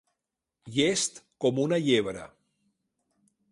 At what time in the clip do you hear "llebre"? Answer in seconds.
1.89-2.25